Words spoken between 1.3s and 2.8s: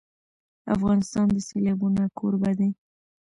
د سیلابونه کوربه دی.